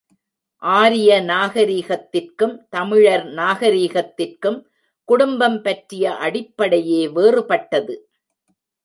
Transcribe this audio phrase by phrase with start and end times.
[0.63, 4.57] ஆரிய நாகரிகத்திற்கும், தமிழர் நாகரிகத்திற்கும்
[5.09, 7.95] குடும்பம் பற்றிய அடிப்படையே வேறுபட்டது.